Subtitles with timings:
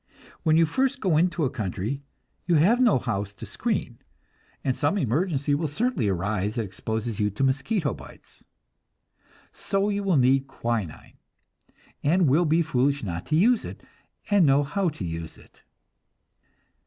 [0.41, 2.01] When you first go into a country,
[2.47, 3.99] you have no house to screen,
[4.63, 8.43] and some emergency will certainly arise that exposes you to mosquito bites.
[9.53, 11.19] So you will need quinine,
[12.01, 13.83] and will be foolish not to use it,
[14.31, 15.61] and know how to use it.